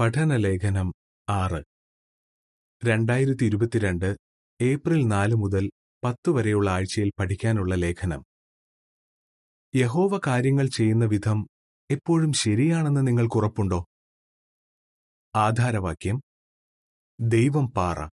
[0.00, 0.92] പഠനലേഖനം
[1.28, 1.64] ആറ്.
[2.84, 4.16] രണ്ടായിരത്തി ഇരുപത്തിരണ്ട്
[4.60, 5.70] ഏപ്രിൽ നാല് മുതൽ
[6.04, 8.24] പത്ത് വരെയുള്ള ആഴ്ചയിൽ പഠിക്കാനുള്ള ലേഖനം.
[9.76, 11.46] യഹോവ കാര്യങ്ങൾ ചെയ്യുന്ന വിധം
[11.90, 13.84] എപ്പോഴും ശരിയാണെന്ന് നിങ്ങൾക്കുറപ്പുണ്ടോ
[15.34, 16.20] ആധാരവാക്യം.
[17.20, 18.08] ദൈവം പാറ.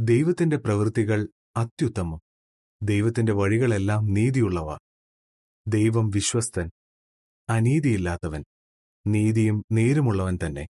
[0.00, 2.20] ദൈവത്തിന്റെ പ്രവൃത്തികൾ അത്യുത്തമം.
[2.82, 4.78] ദൈവത്തിന്റെ വഴികളെല്ലാം നീതിയുള്ളവ.
[5.68, 6.70] ദൈവം വിശ്വസ്തൻ.
[7.48, 8.44] അനീതിയില്ലാത്തവൻ.
[9.06, 10.66] നീതിയും നേരുമുള്ളവൻ തന്നെ.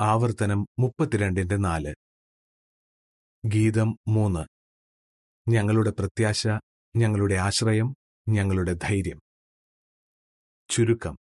[0.00, 1.94] ആവർത്തനം മുപ്പത്തിരണ്ടിന്റെ നാല്.
[3.44, 4.46] ഗീതം മൂന്ന്.
[5.50, 6.46] ഞങ്ങളുടെ പ്രത്യാശ
[6.96, 7.94] ഞങ്ങളുടെ ആശ്രയം
[8.28, 9.20] ഞങ്ങളുടെ ധൈര്യം.
[10.70, 11.16] ചുരുക്കം.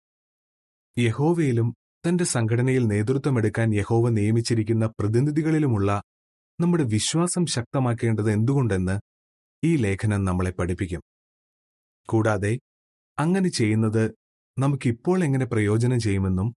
[0.97, 1.75] യഹോവയിലും
[2.07, 6.03] തന്റെ സംഘടനയിൽ നേതൃത്വമെടുക്കാൻ യഹോവ നിയമിച്ചിരിക്കുന്ന പ്രതിനിധികളിലുമുള്ള
[6.59, 8.99] നമ്മുടെ വിശ്വാസം ശക്തമാക്കേണ്ടത് എന്തുകൊണ്ടെന്ന്
[9.63, 11.01] ഈ ലേഖനം നമ്മളെ പഠിപ്പിക്കും.
[12.07, 12.59] കൂടാതെ
[13.19, 14.15] അങ്ങനെ ചെയ്യുന്നത്
[14.59, 16.55] നമുക്കിപ്പോൾ എങ്ങനെ പ്രയോജനം ചെയ്യുമെന്നും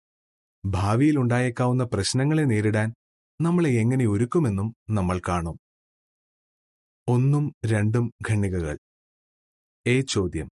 [0.65, 2.93] ഭാവിയിൽ ഉണ്ടായേക്കാവുന്ന പ്രശ്നങ്ങളെ നേരിടാൻ
[3.41, 5.57] നമ്മളെ എങ്ങനെ ഒരുക്കുമെന്നും നമ്മൾ കാണും.
[7.07, 8.77] ഒന്നും രണ്ടും ഖണ്ണികകൾ
[9.87, 10.49] എ ചോദ്യം.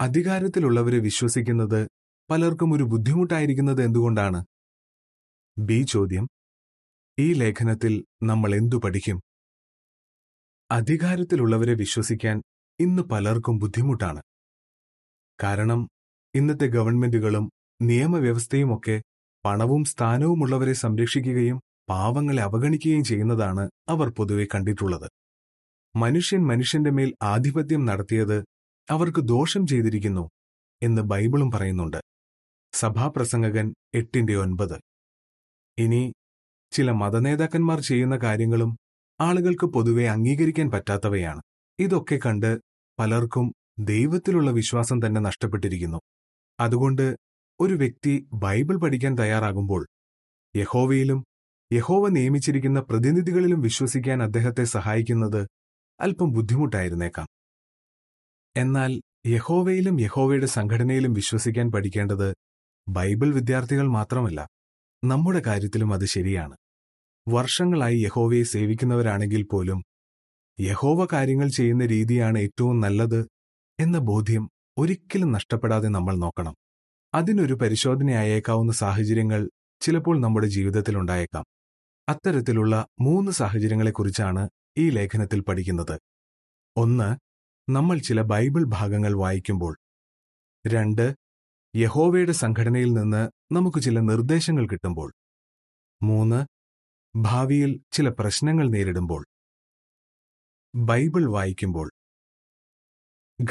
[0.00, 1.88] അധികാരത്തിലുള്ളവരെ വിശ്വസിക്കുന്നത്
[2.30, 4.44] പലർക്കും ഒരു ബുദ്ധിമുട്ടായിരിക്കുന്നത് എന്തുകൊണ്ടാണ്?
[5.58, 6.28] ബി ചോദ്യം.
[7.18, 9.20] ഈ ലേഖനത്തിൽ നമ്മൾ എന്തു പഠിക്കും?
[10.70, 12.42] അധികാരത്തിലുള്ളവരെ വിശ്വസിക്കാൻ
[12.80, 14.22] ഇന്ന് പലർക്കും ബുദ്ധിമുട്ടാണ്.
[15.42, 15.88] കാരണം
[16.34, 19.02] ഇന്നത്തെ ഗവൺമെന്റുകളും നിയമവ്യവസ്ഥയുമൊക്കെ
[19.44, 25.10] പണവും സ്ഥാനവുമുള്ളവരെ സംരക്ഷിക്കുകയും പാവങ്ങളെ അവഗണിക്കുകയും ചെയ്യുന്നതാണ് അവർ പൊതുവെ കണ്ടിട്ടുള്ളത്.
[25.96, 28.44] മനുഷ്യൻ മനുഷ്യന്റെ മേൽ ആധിപത്യം നടത്തിയത്
[28.90, 30.28] അവർക്ക് ദോഷം ചെയ്തിരിക്കുന്നു
[30.82, 32.00] എന്ന് ബൈബിളും പറയുന്നുണ്ട്.
[32.72, 34.80] സഭാപ്രസംഗകൻ എട്ടിന്റെ ഒൻപത്.
[35.78, 36.12] ഇനി
[36.72, 38.76] ചില മതനേതാക്കന്മാർ ചെയ്യുന്ന കാര്യങ്ങളും
[39.20, 41.42] ആളുകൾക്ക് പൊതുവെ അംഗീകരിക്കാൻ പറ്റാത്തവയാണ്.
[41.78, 42.58] ഇതൊക്കെ കണ്ട്
[42.98, 45.98] പലർക്കും ദൈവത്തിലുള്ള വിശ്വാസം തന്നെ നഷ്ടപ്പെട്ടിരിക്കുന്നു.
[46.60, 47.16] അതുകൊണ്ട്
[47.60, 49.82] ഒരു വ്യക്തി ബൈബിൾ പഠിക്കാൻ തയ്യാറാകുമ്പോൾ
[50.54, 51.20] യഹോവയിലും
[51.70, 55.40] യഹോവ നിയമിച്ചിരിക്കുന്ന പ്രതിനിധികളിലും വിശ്വസിക്കാൻ അദ്ദേഹത്തെ സഹായിക്കുന്നത്
[56.00, 57.26] അല്പം ബുദ്ധിമുട്ടായിരുന്നേക്കാം.
[58.56, 58.92] എന്നാൽ
[59.26, 62.28] യഹോവയിലും യഹോവയുടെ സംഘടനയിലും വിശ്വസിക്കാൻ പഠിക്കേണ്ടത്
[62.86, 64.40] ബൈബിൾ വിദ്യാർത്ഥികൾ മാത്രമല്ല
[65.02, 66.54] നമ്മുടെ കാര്യത്തിലും അത് ശരിയാണ്.
[67.26, 69.80] വർഷങ്ങളായി യഹോവയെ സേവിക്കുന്നവരാണെങ്കിൽ പോലും
[70.58, 73.20] യഹോവ കാര്യങ്ങൾ ചെയ്യുന്ന രീതിയാണ് ഏറ്റവും നല്ലത്
[73.78, 74.44] എന്ന ബോധ്യം
[74.78, 76.54] ഒരിക്കലും നഷ്ടപ്പെടാതെ നമ്മൾ നോക്കണം.
[77.14, 81.44] അതിനൊരു പരിശോധനയായേക്കാവുന്ന സാഹചര്യങ്ങൾ ചിലപ്പോൾ നമ്മുടെ ജീവിതത്തിൽ ഉണ്ടായേക്കാം.
[82.08, 84.48] അത്തരത്തിലുള്ള മൂന്ന് സാഹചര്യങ്ങളെക്കുറിച്ചാണ്
[84.78, 86.00] ഈ ലേഖനത്തിൽ പഠിക്കുന്നത്.
[86.76, 87.16] ഒന്ന്
[87.70, 89.78] നമ്മൾ ചില ബൈബിൾ ഭാഗങ്ങൾ വായിക്കുമ്പോൾ.
[90.66, 91.14] രണ്ട്
[91.76, 95.12] യഹോവയുടെ സംഘടനയിൽ നിന്ന് നമുക്ക് ചില നിർദ്ദേശങ്ങൾ കിട്ടുമ്പോൾ.
[96.02, 96.46] മൂന്ന്
[97.16, 99.26] ഭാവിയിൽ ചില പ്രശ്നങ്ങൾ നേരിടുമ്പോൾ.
[100.74, 101.90] ബൈബിൾ വായിക്കുമ്പോൾ.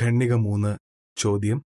[0.02, 0.78] ഖണ്ണിക മൂന്ന്
[1.18, 1.64] ചോദ്യം.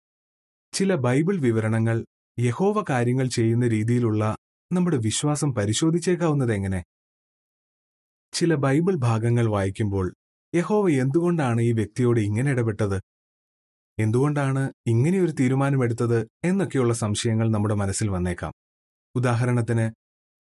[0.73, 2.05] ചില ബൈബിൾ വിവരണങ്ങൾ
[2.39, 4.35] യഹോവ കാര്യങ്ങൾ ചെയ്യുന്ന രീതിയിലുള്ള
[4.71, 6.83] നമ്മുടെ വിശ്വാസം പരിശോധിച്ചേക്കാവുന്നത് എങ്ങനെ?
[8.33, 10.13] ചില ബൈബിൾ ഭാഗങ്ങൾ വായിക്കുമ്പോൾ
[10.55, 13.01] യഹോവ എന്തുകൊണ്ടാണ് ഈ വ്യക്തിയോട് ഇങ്ങനെ ഇടപെട്ടത്?
[13.99, 18.53] എന്തുകൊണ്ടാണ് ഇങ്ങനെയൊരു തീരുമാനമെടുത്തത് എന്നൊക്കെയുള്ള സംശയങ്ങൾ നമ്മുടെ മനസ്സിൽ വന്നേക്കാം.
[19.15, 19.91] ഉദാഹരണത്തിന്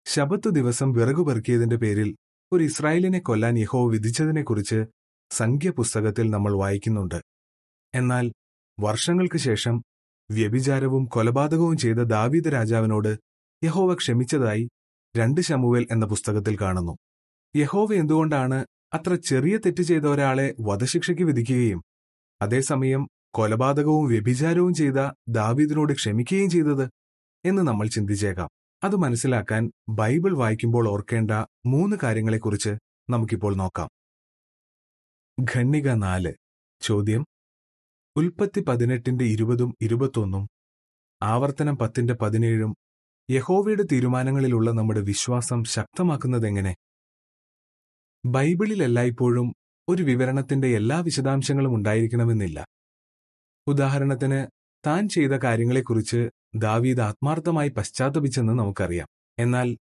[0.05, 2.15] ശബത്ത് ദിവസം വിറകു പെറുക്കിയതിന്റെ പേരിൽ
[2.51, 4.85] ഒരു ഇസ്രായേലിനെ കൊല്ലാൻ യഹോവ വിധിച്ചതിനെക്കുറിച്ച്
[5.31, 7.21] സംഖ്യ പുസ്തകത്തിൽ നമ്മൾ വായിക്കുന്നുണ്ട്.
[7.95, 8.31] എന്നാൽ
[8.79, 9.83] വർഷങ്ങൾക്ക് ശേഷം
[10.31, 13.11] വ്യഭിചാരവും കൊലപാതകവും ചെയ്ത ദാവീദ് രാജാവിനോട്
[13.61, 14.63] യഹോവ ക്ഷമിച്ചതായി
[15.15, 16.93] രണ്ട് ശമുവേൽ എന്ന പുസ്തകത്തിൽ കാണുന്നു.
[17.55, 21.81] യഹോവ എന്തുകൊണ്ടാണ് അത്ര ചെറിയ തെറ്റ് ചെയ്ത ഒരാളെ വധശിക്ഷയ്ക്ക് വിധിക്കുകയും
[22.41, 24.99] അതേസമയം കൊലപാതകവും വ്യഭിചാരവും ചെയ്ത
[25.29, 26.85] ദാവീദിനോട് ക്ഷമിക്കുകയും ചെയ്തത്
[27.45, 28.49] എന്ന് നമ്മൾ ചിന്തിച്ചേക്കാം.
[28.83, 31.31] അത് മനസ്സിലാക്കാൻ ബൈബിൾ വായിക്കുമ്പോൾ ഓർക്കേണ്ട
[31.65, 32.73] മൂന്ന് കാര്യങ്ങളെക്കുറിച്ച്
[33.09, 33.89] നമുക്കിപ്പോൾ നോക്കാം.
[35.37, 36.31] ഖണ്ണിക നാല്.
[36.81, 37.21] ചോദ്യം
[38.15, 40.47] ഉൽപ്പത്തി പതിനെട്ടിന്റെ ഇരുപതും ഇരുപത്തൊന്നും
[41.23, 42.75] ആവർത്തനം പത്തിന്റെ പതിനേഴും
[43.29, 46.75] യഹോവയുടെ തീരുമാനങ്ങളിലുള്ള നമ്മുടെ വിശ്വാസം ശക്തമാക്കുന്നതെങ്ങനെ?
[48.25, 49.53] ബൈബിളിൽ എല്ലായ്പ്പോഴും
[49.89, 52.67] ഒരു വിവരണത്തിന്റെ എല്ലാ വിശദാംശങ്ങളും ഉണ്ടായിരിക്കണമെന്നില്ല.
[53.67, 54.47] ഉദാഹരണത്തിന്
[54.87, 59.07] താൻ ചെയ്ത കാര്യങ്ങളെക്കുറിച്ച് ദാവീദ് ആത്മാർത്ഥമായി പശ്ചാത്തപിച്ചെന്ന് നമുക്കറിയാം.
[59.39, 59.77] എന്നാൽ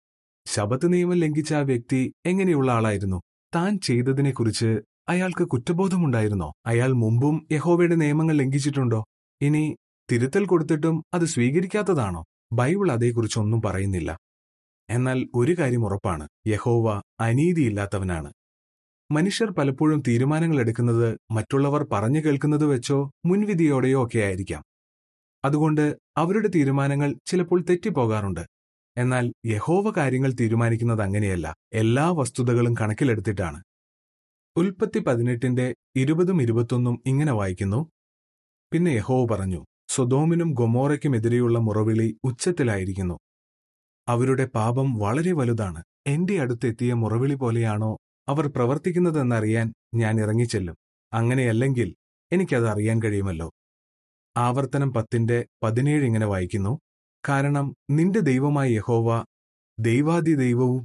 [0.46, 3.22] ശബത്ത് നിയമം ലംഘിച്ച ആ വ്യക്തി എങ്ങനെയുള്ള ആളായിരുന്നു?
[3.54, 6.54] താൻ ചെയ്തതിനെക്കുറിച്ച് അയാൾക്ക് കുറ്റബോധമുണ്ടായിരുന്നോ?
[6.66, 9.04] അയാൾ മുമ്പും യഹോവയുടെ നിയമങ്ങൾ ലംഘിച്ചിട്ടുണ്ടോ?
[9.40, 9.76] ഇനി
[10.12, 12.24] തിരുത്തൽ കൊടുത്തിട്ടും അത് സ്വീകരിക്കാത്തതാണോ?
[12.52, 14.18] ബൈബിൾ അതേക്കുറിച്ചൊന്നും പറയുന്നില്ല.
[14.90, 16.28] എന്നാൽ ഒരു കാര്യം ഉറപ്പാണ്.
[16.46, 18.32] യഹോവ അനീതിയില്ലാത്തവനാണ്.
[19.10, 24.62] മനുഷ്യർ പലപ്പോഴും തീരുമാനങ്ങൾ എടുക്കുന്നത് മറ്റുള്ളവർ പറഞ്ഞു കേൾക്കുന്നത് വെച്ചോ മുൻവിധിയോടെയോ ഒക്കെ ആയിരിക്കാം.
[25.44, 28.40] അതുകൊണ്ട് അവരുടെ തീരുമാനങ്ങൾ ചിലപ്പോൾ തെറ്റിപ്പോകാറുണ്ട്.
[28.96, 31.56] എന്നാൽ യഹോവ കാര്യങ്ങൾ തീരുമാനിക്കുന്നത് അങ്ങനെയല്ല.
[31.72, 33.62] എല്ലാ വസ്തുതകളും കണക്കിലെടുത്തിട്ടാണ്.
[34.60, 37.90] ഉൽപ്പത്തി പതിനെട്ടിന്റെ ഇരുപതും ഇരുപത്തൊന്നും ഇങ്ങനെ വായിക്കുന്നു.
[38.72, 43.16] പിന്നെ യഹോവ പറഞ്ഞു സ്വദോമിനും ഗൊമോറയ്ക്കുമെതിരെയുള്ള മുറവിളി ഉച്ചത്തിലായിരിക്കുന്നു.
[44.08, 45.82] അവരുടെ പാപം വളരെ വലുതാണ്.
[46.06, 47.98] എന്റെ അടുത്തെത്തിയ മുറവിളി പോലെയാണോ
[48.28, 50.76] അവർ പ്രവർത്തിക്കുന്നതെന്നറിയാൻ ഞാൻ ഇറങ്ങിച്ചെല്ലും.
[51.12, 51.88] അങ്ങനെയല്ലെങ്കിൽ
[52.32, 53.48] എനിക്കത് അറിയാൻ കഴിയുമല്ലോ.
[54.36, 56.72] ആവർത്തനം പത്തിന്റെ പതിനേഴ് ഇങ്ങനെ വായിക്കുന്നു
[57.28, 59.24] കാരണം നിന്റെ ദൈവമായ യഹോവ
[59.78, 60.82] ദൈവാദി ദൈവവും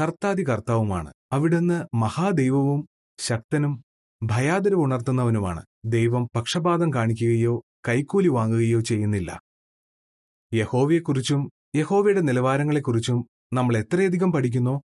[0.00, 2.80] കർത്താദി കർത്താവുമാണ് അവിടുന്ന് മഹാദൈവവും
[3.22, 3.82] ശക്തനും
[4.22, 9.40] ഭയാദരവ് ഉണർത്തുന്നവനുമാണ് ദൈവം പക്ഷപാതം കാണിക്കുകയോ കൈക്കൂലി വാങ്ങുകയോ ചെയ്യുന്നില്ല.
[10.54, 14.82] യഹോവയെക്കുറിച്ചും യഹോവയുടെ നിലവാരങ്ങളെക്കുറിച്ചും നമ്മൾ എത്രയധികം പഠിക്കുന്നോ?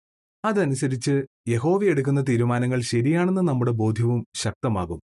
[0.44, 5.00] അതനുസരിച്ച് യഹോവ എടുക്കുന്ന തീരുമാനങ്ങൾ ശരിയാണെന്ന് നമ്മുടെ ബോധ്യവും ശക്തമാകും.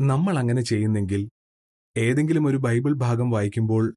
[0.00, 1.30] നമ്മൾ അങ്ങനെ ചെയ്യുന്നെങ്കിൽ
[1.96, 3.94] ഏതെങ്കിലും ഒരു ബൈബിൾ ഭാഗം വായിക്കുമ്പോൾ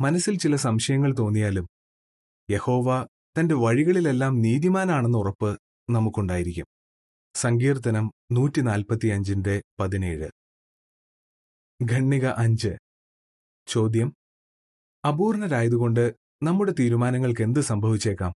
[0.00, 1.66] മനസ്സിൽ ചില സംശയങ്ങൾ തോന്നിയാലും
[2.50, 3.06] യഹോവ
[3.38, 5.58] തന്റെ വഴികളിലെല്ലാം നീതിമാനാണെന്ന ഉറപ്പ്
[5.90, 6.66] നമുക്കുണ്ടായിരിക്കും.
[7.36, 10.28] സങ്കീർത്തനം നൂറ്റി നാൽപ്പത്തിയഞ്ചിന്റെ പതിനേഴ്.
[11.92, 12.68] ഖണ്ണിക അഞ്ച്.
[13.66, 14.14] ചോദ്യം.
[15.08, 18.32] അപൂർണരായതുകൊണ്ട് നമ്മുടെ തീരുമാനങ്ങൾക്ക് എന്ത് സംഭവിച്ചേക്കാം?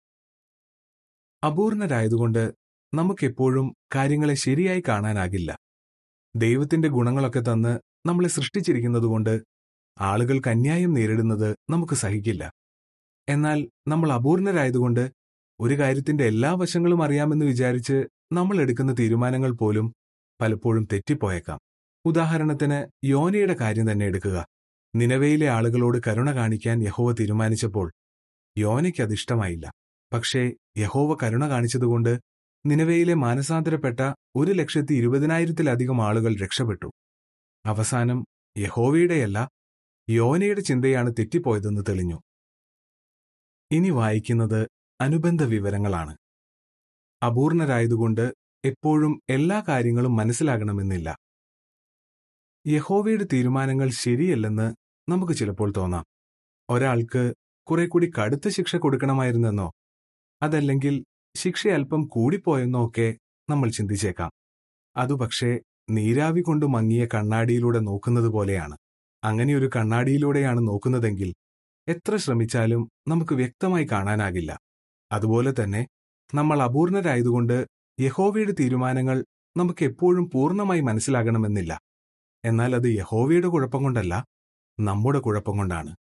[1.46, 2.55] അപൂർണരായതുകൊണ്ട്
[2.94, 5.58] നമുക്കെപ്പോഴും കാര്യങ്ങളെ ശരിയായി കാണാനാകില്ല.
[6.37, 9.43] ദൈവത്തിന്റെ ഗുണങ്ങളൊക്കെ തന്ന് നമ്മളെ സൃഷ്ടിച്ചിരിക്കുന്നതുകൊണ്ട്
[10.00, 12.52] ആളുകൾക്ക് അന്യായം നേരിടുന്നത് നമുക്ക് സഹിക്കില്ല.
[13.29, 15.12] എന്നാൽ നമ്മൾ അപൂർണരായതുകൊണ്ട്
[15.61, 19.94] ഒരു കാര്യത്തിന്റെ എല്ലാ വശങ്ങളും അറിയാമെന്ന് വിചാരിച്ച് നമ്മൾ എടുക്കുന്ന തീരുമാനങ്ങൾ പോലും
[20.40, 21.60] പലപ്പോഴും തെറ്റിപ്പോയേക്കാം.
[22.04, 24.46] ഉദാഹരണത്തിന് യോനയുടെ കാര്യം തന്നെ എടുക്കുക.
[24.96, 27.92] നിലവയിലെ ആളുകളോട് കരുണ കാണിക്കാൻ യഹോവ തീരുമാനിച്ചപ്പോൾ
[28.58, 29.72] യോനയ്ക്ക് അതിഷ്ടമായില്ല
[30.12, 32.20] പക്ഷേ യഹോവ കരുണ കാണിച്ചതുകൊണ്ട്
[32.66, 34.00] നിലവയിലെ മാനസാന്തരപ്പെട്ട
[34.36, 36.88] ഒരു ലക്ഷത്തി ഇരുപതിനായിരത്തിലധികം ആളുകൾ രക്ഷപ്പെട്ടു.
[37.66, 38.25] അവസാനം
[38.58, 39.48] യഹോവയുടെയല്ല
[40.08, 42.19] യോനയുടെ ചിന്തയാണ് തെറ്റിപ്പോയതെന്ന് തെളിഞ്ഞു.
[43.70, 44.60] ഇനി വായിക്കുന്നത്
[45.00, 46.16] അനുബന്ധ വിവരങ്ങളാണ്
[47.25, 48.35] അപൂർണരായതുകൊണ്ട്
[48.65, 51.17] എപ്പോഴും എല്ലാ കാര്യങ്ങളും മനസ്സിലാകണമെന്നില്ല.
[52.67, 54.75] യഹോവയുടെ തീരുമാനങ്ങൾ ശരിയല്ലെന്ന്
[55.11, 56.05] നമുക്ക് ചിലപ്പോൾ തോന്നാം.
[56.71, 57.35] ഒരാൾക്ക്
[57.67, 59.73] കുറെ കൂടി കടുത്ത ശിക്ഷ കൊടുക്കണമായിരുന്നെന്നോ
[60.43, 61.05] അതല്ലെങ്കിൽ
[61.37, 63.19] ശിക്ഷ അല്പം കൂടിപ്പോയെന്നോ ഒക്കെ
[63.50, 64.31] നമ്മൾ ചിന്തിച്ചേക്കാം.
[64.97, 65.61] അതുപക്ഷേ
[65.91, 68.77] നീരാവി കൊണ്ട് മങ്ങിയ കണ്ണാടിയിലൂടെ നോക്കുന്നത് പോലെയാണ്.
[69.25, 71.35] അങ്ങനെയൊരു കണ്ണാടിയിലൂടെയാണ് നോക്കുന്നതെങ്കിൽ
[71.88, 74.61] എത്ര ശ്രമിച്ചാലും നമുക്ക് വ്യക്തമായി കാണാനാകില്ല.
[75.12, 75.87] അതുപോലെ തന്നെ
[76.35, 77.67] നമ്മൾ അപൂർണരായതുകൊണ്ട്
[78.00, 79.25] യഹോവയുടെ തീരുമാനങ്ങൾ
[79.56, 81.81] നമുക്ക് എപ്പോഴും പൂർണമായി മനസ്സിലാകണമെന്നില്ല.
[82.44, 84.25] എന്നാൽ അത് യഹോവയുടെ കുഴപ്പം കൊണ്ടല്ല
[84.81, 85.97] നമ്മുടെ കുഴപ്പം കൊണ്ടാണ്.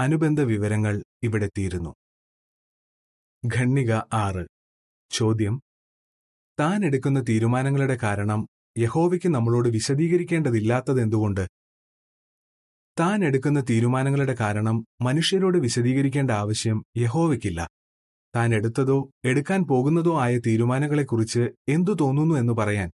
[0.00, 1.94] അനുബന്ധ വിവരങ്ങൾ ഇവിടെ തീരുന്നു.
[3.56, 4.46] ഖണ്ണിക ആറ്.
[5.10, 5.60] ചോദ്യം.
[6.60, 8.46] താൻ എടുക്കുന്ന തീരുമാനങ്ങളുടെ കാരണം
[8.78, 11.48] യഹോവയ്ക്ക് നമ്മളോട് വിശദീകരിക്കേണ്ടതില്ലാത്തത് എന്തുകൊണ്ട്
[13.00, 17.68] താൻ എടുക്കുന്ന തീരുമാനങ്ങളുടെ കാരണം മനുഷ്യരോട് വിശദീകരിക്കേണ്ട ആവശ്യം യഹോവയ്ക്കില്ല.
[18.36, 22.90] താൻ എടുത്തതോ എടുക്കാൻ പോകുന്നതോ ആയ തീരുമാനങ്ങളെക്കുറിച്ച് എന്തു തോന്നുന്നു എന്ന് പറയാൻ.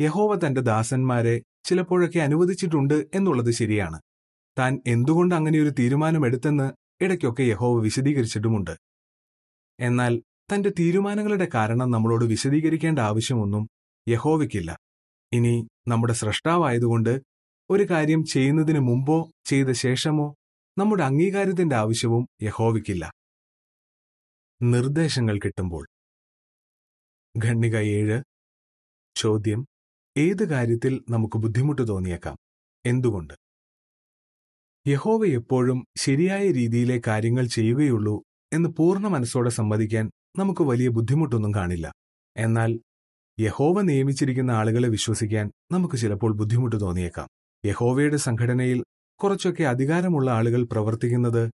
[0.00, 4.00] യഹോവ തന്റെ ദാസന്മാരെ ചിലപ്പോഴൊക്കെ അനുവദിച്ചിട്ടുണ്ട് എന്നുള്ളത് ശരിയാണ്.
[4.58, 6.70] താൻ എന്തുകൊണ്ട് അങ്ങനെയൊരു തീരുമാനമെടുത്തെന്ന്
[7.04, 8.76] ഇടയ്ക്കൊക്കെ യഹോവ വിശദീകരിച്ചിട്ടുമുണ്ട്.
[9.80, 10.22] എന്നാൽ
[10.54, 13.68] തന്റെ തീരുമാനങ്ങളുടെ കാരണം നമ്മളോട് വിശദീകരിക്കേണ്ട ആവശ്യമൊന്നും
[14.08, 14.78] യഹോവയ്ക്കില്ല.
[15.32, 17.20] ഇനി നമ്മുടെ സ്രഷ്ടാവായതുകൊണ്ട്
[17.70, 20.34] ഒരു കാര്യം ചെയ്യുന്നതിന് മുമ്പോ ചെയ്ത ശേഷമോ
[20.78, 23.12] നമ്മുടെ അംഗീകാരത്തിന്റെ ആവശ്യവും യഹോവയ്ക്കില്ല.
[24.62, 25.86] നിർദ്ദേശങ്ങൾ കിട്ടുമ്പോൾ.
[27.44, 28.22] ഖണ്ണിക ഏഴ്.
[29.16, 29.66] ചോദ്യം.
[30.16, 32.36] ഏത് കാര്യത്തിൽ നമുക്ക് ബുദ്ധിമുട്ട് തോന്നിയേക്കാം?
[32.86, 33.34] എന്തുകൊണ്ട്?
[34.86, 38.22] യഹോവ എപ്പോഴും ശരിയായ രീതിയിലെ കാര്യങ്ങൾ ചെയ്യുകയുള്ളൂ
[38.52, 41.92] എന്ന് പൂർണ മനസ്സോടെ സമ്മതിക്കാൻ നമുക്ക് വലിയ ബുദ്ധിമുട്ടൊന്നും കാണില്ല.
[42.36, 42.80] എന്നാൽ
[43.40, 47.28] യഹോവ നിയമിച്ചിരിക്കുന്ന ആളുകളെ വിശ്വസിക്കാൻ നമുക്ക് ചിലപ്പോൾ ബുദ്ധിമുട്ട് തോന്നിയേക്കാം.
[47.64, 48.84] യഹോവയുടെ സംഘടനയിൽ
[49.20, 51.50] കുറച്ചൊക്കെ അധികാരമുള്ള ആളുകൾ പ്രവർത്തിക്കുന്നത്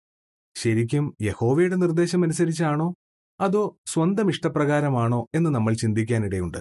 [0.61, 2.95] ശരിക്കും യഹോവയുടെ നിർദ്ദേശം അനുസരിച്ചാണോ
[3.41, 6.59] അതോ സ്വന്തം ഇഷ്ടപ്രകാരമാണോ എന്ന് നമ്മൾ ചിന്തിക്കാനിടയുണ്ട്.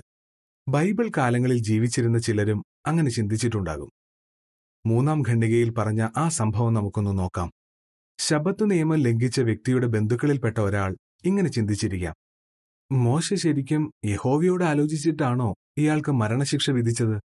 [0.68, 3.90] ബൈബിൾ കാലങ്ങളിൽ ജീവിച്ചിരുന്ന ചിലരും അങ്ങനെ ചിന്തിച്ചിട്ടുണ്ടാകും.
[4.86, 7.52] മൂന്നാം ഖണ്ഡികയിൽ പറഞ്ഞ ആ സംഭവം നമുക്കൊന്ന് നോക്കാം.
[8.20, 12.16] ശബത്ത് നിയമം ലംഘിച്ച വ്യക്തിയുടെ ബന്ധുക്കളിൽപ്പെട്ട ഒരാൾ ഇങ്ങനെ ചിന്തിച്ചിരിക്കാം.
[12.92, 17.22] മോശ ശരിക്കും യഹോവയോട് ആലോചിച്ചിട്ടാണോ ഇയാൾക്ക് മരണശിക്ഷ വിധിച്ചത്?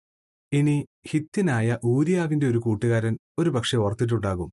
[0.54, 4.52] ഇനി ഹിത്യനായ ഊരിയാവിന്റെ ഒരു കൂട്ടുകാരൻ ഒരു പക്ഷെ ഓർത്തിട്ടുണ്ടാകും.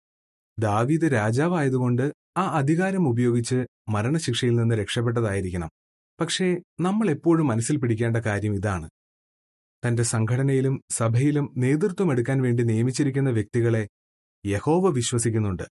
[0.58, 5.70] ദാവീദ് രാജാവായതുകൊണ്ട് ആ അധികാരം ഉപയോഗിച്ച് മരണശിക്ഷയിൽ നിന്ന് രക്ഷപ്പെട്ടതായിരിക്കണം.
[6.20, 8.90] പക്ഷേ നമ്മൾ എപ്പോഴും മനസ്സിൽ പിടിക്കേണ്ട കാര്യം ഇതാണ്.
[9.86, 13.88] തന്റെ സംഘടനയിലും സഭയിലും നേതൃത്വം എടുക്കാൻ വേണ്ടി നിയമിച്ചിരിക്കുന്ന വ്യക്തികളെ
[14.46, 15.62] യഹോവ വിശ്വസിക്കുന്നുണ്ട്.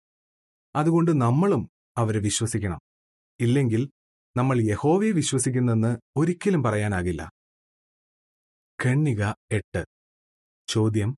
[0.77, 2.81] അതുകൊണ്ട് നമ്മളും അവരെ വിശ്വസിക്കണം.
[3.41, 3.91] ഇല്ലെങ്കിൽ
[4.37, 7.31] നമ്മൾ യഹോവയെ വിശ്വസിക്കുന്നെന്ന് ഒരിക്കലും പറയാനാകില്ല.
[8.85, 9.87] ഖണ്ണിക എട്ട്.
[10.69, 11.17] ചോദ്യം.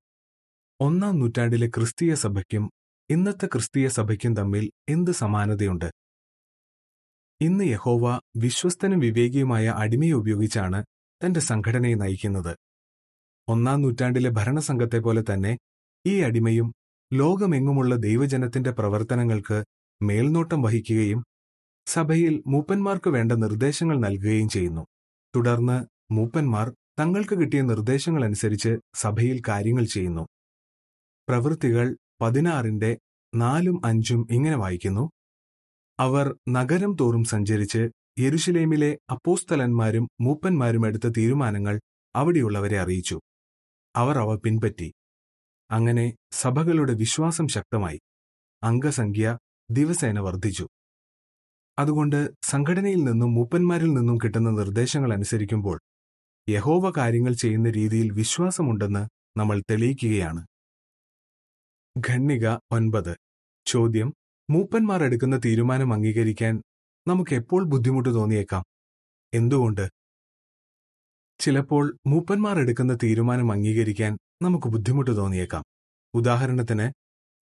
[0.79, 2.71] ഒന്നാം നൂറ്റാണ്ടിലെ ക്രിസ്തീയ സഭയ്ക്കും
[3.09, 5.87] ഇന്നത്തെ ക്രിസ്തീയ സഭയ്ക്കും തമ്മിൽ എന്ത് സമാനതയുണ്ട്?
[7.41, 8.03] ഇന്ന് യഹോവ
[8.35, 10.79] വിശ്വസ്തനും വിവേകിയുമായ അടിമയെ ഉപയോഗിച്ചാണ്
[11.21, 12.51] തന്റെ സംഘടനയെ നയിക്കുന്നത്.
[13.47, 15.53] ഒന്നാം നൂറ്റാണ്ടിലെ ഭരണസംഘത്തെ പോലെ തന്നെ
[16.05, 16.67] ഈ അടിമയും
[17.11, 19.57] ലോകമെങ്ങുമുള്ള ദൈവജനത്തിന്റെ പ്രവർത്തനങ്ങൾക്ക്
[20.01, 21.21] മേൽനോട്ടം വഹിക്കുകയും
[21.87, 24.83] സഭയിൽ മൂപ്പന്മാർക്ക് വേണ്ട നിർദ്ദേശങ്ങൾ നൽകുകയും ചെയ്യുന്നു.
[25.33, 25.77] തുടർന്ന്
[26.13, 26.67] മൂപ്പന്മാർ
[26.99, 30.23] തങ്ങൾക്ക് കിട്ടിയ നിർദ്ദേശങ്ങൾ അനുസരിച്ച് സഭയിൽ കാര്യങ്ങൾ ചെയ്യുന്നു.
[31.27, 31.87] പ്രവൃത്തികൾ
[32.21, 32.97] പതിനാറിന്റെ
[33.35, 35.09] നാലും അഞ്ചും ഇങ്ങനെ വായിക്കുന്നു.
[35.99, 41.81] അവർ നഗരം തോറും സഞ്ചരിച്ച് യെരുശലേമിലെ അപ്പോസ്തലന്മാരും മൂപ്പന്മാരും എടുത്ത തീരുമാനങ്ങൾ
[42.15, 43.19] അവിടെയുള്ളവരെ അറിയിച്ചു.
[43.95, 44.93] അവർ അവ പിൻപറ്റി.
[45.71, 47.99] അങ്ങനെ സഭകളുടെ വിശ്വാസം ശക്തമായി.
[48.63, 49.37] അംഗസംഖ്യ
[49.71, 50.67] ദിവസേന വർദ്ധിച്ചു.
[51.79, 55.79] അതുകൊണ്ട് സംഘടനയിൽ നിന്നും മൂപ്പന്മാരിൽ നിന്നും കിട്ടുന്ന നിർദ്ദേശങ്ങൾ അനുസരിക്കുമ്പോൾ
[56.49, 59.03] യഹോവ കാര്യങ്ങൾ ചെയ്യുന്ന രീതിയിൽ വിശ്വാസമുണ്ടെന്ന്
[59.39, 60.41] നമ്മൾ തെളിയിക്കുകയാണ്.
[62.07, 63.17] ഖണ്ണിക ഒൻപത്.
[63.65, 64.13] ചോദ്യം
[64.49, 66.61] മൂപ്പന്മാർ എടുക്കുന്ന തീരുമാനം അംഗീകരിക്കാൻ
[67.07, 68.63] നമുക്ക് എപ്പോൾ ബുദ്ധിമുട്ട് തോന്നിയേക്കാം?
[69.33, 69.89] എന്തുകൊണ്ട്?
[71.39, 75.63] ചിലപ്പോൾ മൂപ്പന്മാർ എടുക്കുന്ന തീരുമാനം അംഗീകരിക്കാൻ നമുക്ക് ബുദ്ധിമുട്ട് തോന്നിയേക്കാം.
[76.13, 76.91] ഉദാഹരണത്തിന്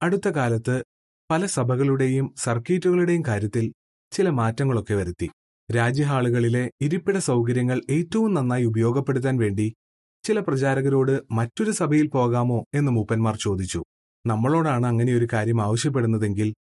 [0.01, 0.83] അടുത്ത കാലത്ത്
[1.31, 3.73] പല സഭകളുടെയും സർക്കീറ്റുകളുടെയും കാര്യത്തിൽ
[4.11, 5.29] ചില മാറ്റങ്ങളൊക്കെ വരുത്തി.
[5.75, 9.75] രാജ്യഹാളുകളിലെ ഇരിപ്പിട സൗകര്യങ്ങൾ ഏറ്റവും നന്നായി ഉപയോഗപ്പെടുത്താൻ വേണ്ടി
[10.23, 13.83] ചില പ്രചാരകരോട് മറ്റൊരു സഭയിൽ പോകാമോ എന്ന് മൂപ്പന്മാർ ചോദിച്ചു.
[14.27, 16.53] നമ്മളോടാണ് അങ്ങനെ ഒരു കാര്യം ആവശ്യപ്പെടുന്നതെങ്കിൽ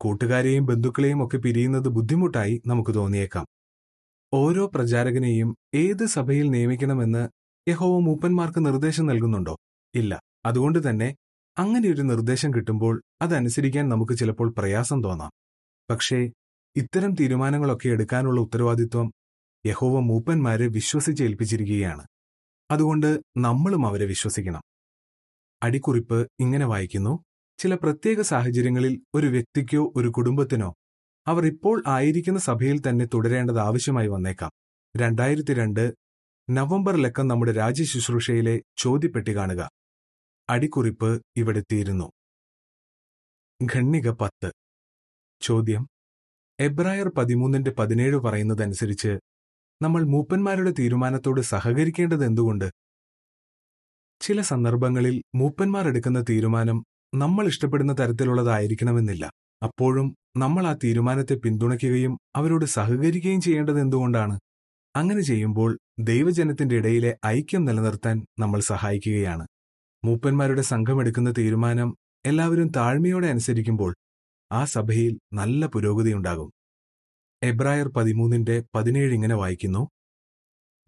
[0.00, 3.46] കൂട്ടുകാരെയും ബന്ധുക്കളെയും ഒക്കെ പിരിയുന്നത് ബുദ്ധിമുട്ടായി നമുക്ക് തോന്നിയേക്കാം.
[4.34, 7.28] ഓരോ പ്രചാരകനെയും ഏത് സഭയിൽ നിയമിക്കണമെന്ന്
[7.68, 9.56] യഹോവ മൂപ്പന്മാർക്ക് നിർദ്ദേശം നൽകുന്നുണ്ടോ?
[9.94, 10.20] ഇല്ല.
[10.46, 11.16] അതുകൊണ്ട് തന്നെ
[11.58, 15.30] അങ്ങനെ ഒരു നിർദ്ദേശം കിട്ടുമ്പോൾ അതനുസരിക്കാൻ നമുക്ക് ചിലപ്പോൾ പ്രയാസം തോന്നാം.
[15.90, 16.30] പക്ഷേ
[16.76, 19.12] ഇത്തരം തീരുമാനങ്ങളൊക്കെ എടുക്കാനുള്ള ഉത്തരവാദിത്വം
[19.66, 22.06] യഹോവ മൂപ്പന്മാരെ വിശ്വസിച്ചേൽപ്പിച്ചിരിക്കുകയാണ്.
[22.70, 24.62] അതുകൊണ്ട് നമ്മളും അവരെ വിശ്വസിക്കണം.
[25.62, 27.24] അടിക്കുറിപ്പ് ഇങ്ങനെ വായിക്കുന്നു.
[27.58, 30.74] ചില പ്രത്യേക സാഹചര്യങ്ങളിൽ ഒരു വ്യക്തിക്കോ ഒരു കുടുംബത്തിനോ
[31.26, 34.50] അവർ ഇപ്പോൾ ആയിരിക്കുന്ന സഭയിൽ തന്നെ തുടരേണ്ടത് ആവശ്യമായി വന്നേക്കാം.
[34.96, 35.94] രണ്ടായിരത്തി രണ്ട്
[36.50, 39.70] നവംബർ ലക്കം നമ്മുടെ രാജ്യശുശ്രൂഷയിലെ ചോദ്യപ്പെട്ടി കാണുക.
[40.50, 42.10] അടിക്കുറിപ്പ് ഇവിടെ തീരുന്നു.
[43.64, 44.52] ഖണ്ണിക പത്ത്.
[45.40, 45.88] ചോദ്യം.
[46.60, 49.18] എബ്രായർ പതിമൂന്നിന്റെ പതിനേഴ് പറയുന്നതനുസരിച്ച്
[49.82, 52.70] നമ്മൾ മൂപ്പന്മാരുടെ തീരുമാനത്തോട് സഹകരിക്കേണ്ടത് എന്തുകൊണ്ട്?
[54.20, 56.78] ചില സന്ദർഭങ്ങളിൽ മൂപ്പന്മാർ എടുക്കുന്ന തീരുമാനം
[57.14, 59.24] നമ്മൾ ഇഷ്ടപ്പെടുന്ന തരത്തിലുള്ളതായിരിക്കണമെന്നില്ല.
[59.62, 64.36] അപ്പോഴും നമ്മൾ ആ തീരുമാനത്തെ പിന്തുണയ്ക്കുകയും അവരോട് സഹകരിക്കുകയും ചെയ്യേണ്ടത് എന്തുകൊണ്ടാണ്?
[64.96, 69.44] അങ്ങനെ ചെയ്യുമ്പോൾ ദൈവജനത്തിന്റെ ഇടയിലെ ഐക്യം നിലനിർത്താൻ നമ്മൾ സഹായിക്കുകയാണ്.
[70.04, 71.88] മൂപ്പന്മാരുടെ സംഘമെടുക്കുന്ന തീരുമാനം
[72.26, 73.92] എല്ലാവരും താഴ്മയോടെ അനുസരിക്കുമ്പോൾ
[74.52, 76.48] ആ സഭയിൽ നല്ല പുരോഗതിയുണ്ടാകും
[77.42, 79.82] എബ്രായർ പതിമൂന്നിന്റെ പതിനേഴ് ഇങ്ങനെ വായിക്കുന്നു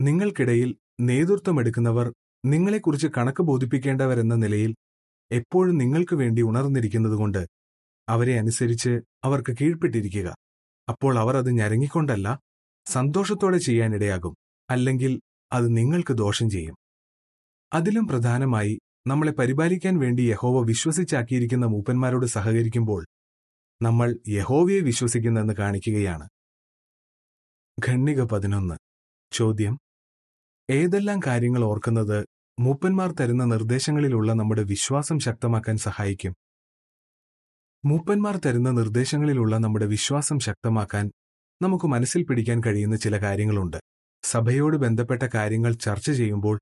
[0.01, 0.71] നിങ്ങൾക്കിടയിൽ
[1.01, 2.07] നേതൃത്വമെടുക്കുന്നവർ
[2.45, 4.75] നിങ്ങളെക്കുറിച്ച് കണക്ക് ബോധിപ്പിക്കേണ്ടവരെന്ന നിലയിൽ
[5.33, 7.47] എപ്പോഴും നിങ്ങൾക്ക് വേണ്ടി ഉണർന്നിരിക്കുന്നതുകൊണ്ട്
[8.09, 10.35] അവരെ അനുസരിച്ച് അവർക്ക് കീഴ്പ്പെട്ടിരിക്കുക.
[10.89, 12.39] അപ്പോൾ അവർ അത് ഞരങ്ങിക്കൊണ്ടല്ല
[12.87, 14.35] സന്തോഷത്തോടെ ചെയ്യാനിടയാകും
[14.71, 15.21] അല്ലെങ്കിൽ
[15.53, 16.77] അത് നിങ്ങൾക്ക് ദോഷം ചെയ്യും.
[17.73, 23.07] അതിലും പ്രധാനമായി നമ്മളെ പരിപാലിക്കാൻ വേണ്ടി യഹോവ വിശ്വസിച്ചാക്കിയിരിക്കുന്ന മൂപ്പന്മാരോട് സഹകരിക്കുമ്പോൾ
[23.83, 26.29] നമ്മൾ യഹോവയെ വിശ്വസിക്കുന്നെന്ന് കാണിക്കുകയാണ്.
[27.89, 28.75] ഖണ്ണിക പതിനൊന്ന്
[29.33, 29.79] ചോദ്യം.
[30.71, 36.35] ഏതെല്ലാം കാര്യങ്ങൾ ഓർക്കുന്നത് മൂപ്പന്മാർ തരുന്ന നിർദ്ദേശങ്ങളിലുള്ള നമ്മുടെ വിശ്വാസം ശക്തമാക്കാൻ സഹായിക്കും.
[37.85, 41.11] മൂപ്പന്മാർ തരുന്ന നിർദ്ദേശങ്ങളിലുള്ള നമ്മുടെ വിശ്വാസം ശക്തമാക്കാൻ
[41.63, 43.79] നമുക്ക് മനസ്സിൽ പിടിക്കാൻ കഴിയുന്ന ചില കാര്യങ്ങളുണ്ട്.
[44.25, 46.61] സഭയോട് ബന്ധപ്പെട്ട കാര്യങ്ങൾ ചർച്ച ചെയ്യുമ്പോൾ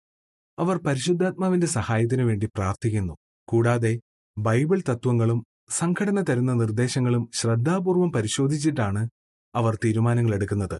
[0.58, 3.14] അവർ പരിശുദ്ധാത്മാവിന്റെ സഹായത്തിനു വേണ്ടി പ്രാർത്ഥിക്കുന്നു.
[3.48, 4.00] കൂടാതെ
[4.38, 9.08] ബൈബിൾ തത്വങ്ങളും സംഘടന തരുന്ന നിർദ്ദേശങ്ങളും ശ്രദ്ധാപൂർവം പരിശോധിച്ചിട്ടാണ്
[9.54, 10.78] അവർ തീരുമാനങ്ങളെടുക്കുന്നത്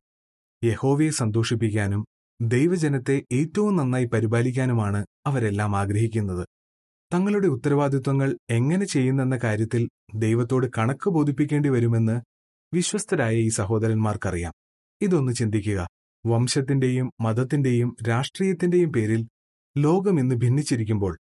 [0.64, 2.02] യഹോവയെ സന്തോഷിപ്പിക്കാനും
[2.40, 6.46] ദൈവജനത്തെ ഏറ്റവും നന്നായി പരിപാലിക്കാനുമാണ് അവരെല്ലാം ആഗ്രഹിക്കുന്നത്.
[7.14, 12.20] തങ്ങളുടെ ഉത്തരവാദിത്വങ്ങൾ എങ്ങനെ ചെയ്യുന്നെന്ന കാര്യത്തിൽ ദൈവത്തോട് കണക്ക് ബോധിപ്പിക്കേണ്ടി വരുമെന്ന്
[12.74, 14.52] വിശ്വസ്തരായ ഈ സഹോദരന്മാർക്കറിയാം.
[15.02, 15.88] ഇതൊന്ന് ചിന്തിക്കുക.
[16.26, 19.28] വംശത്തിന്റെയും മതത്തിന്റെയും രാഷ്ട്രീയത്തിന്റെയും പേരിൽ
[19.78, 21.18] ലോകം ഇന്ന് ഭിന്നിച്ചിരിക്കുമ്പോൾ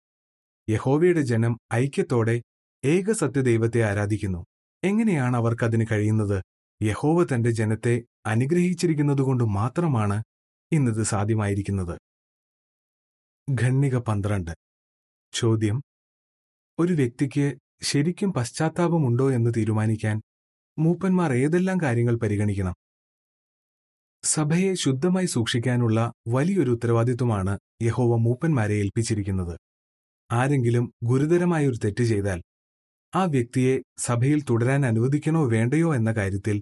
[0.69, 2.41] യഹോവയുടെ ജനം ഐക്യത്തോടെ
[2.85, 4.45] ഏക സത്യദൈവത്തെ ആരാധിക്കുന്നു.
[4.83, 6.43] എങ്ങനെയാണ് അവർക്കതിന് കഴിയുന്നത്?
[6.83, 10.23] യഹോവ തന്റെ ജനത്തെ അനുഗ്രഹിച്ചിരിക്കുന്നതുകൊണ്ട് മാത്രമാണ്
[10.71, 11.99] ഇന്നത് സാധ്യമായിരിക്കുന്നത്.
[13.61, 14.51] ഖണ്ണിക പന്ത്രണ്ട്.
[15.33, 15.83] ചോദ്യം.
[16.79, 20.21] ഒരു വ്യക്തിക്ക് ശരിക്കും പശ്ചാത്താപമുണ്ടോ എന്ന് തീരുമാനിക്കാൻ
[20.79, 22.75] മൂപ്പന്മാർ ഏതെല്ലാം കാര്യങ്ങൾ പരിഗണിക്കണം?
[24.23, 29.59] സഭയെ ശുദ്ധമായി സൂക്ഷിക്കാനുള്ള വലിയൊരു ഉത്തരവാദിത്വമാണ് യഹോവ മൂപ്പന്മാരെ ഏൽപ്പിച്ചിരിക്കുന്നത്.
[30.31, 32.41] ആരെങ്കിലും ഗുരുതരമായൊരു തെറ്റ് ചെയ്താൽ
[33.15, 36.61] ആ വ്യക്തിയെ സഭയിൽ തുടരാൻ അനുവദിക്കണോ വേണ്ടയോ എന്ന കാര്യത്തിൽ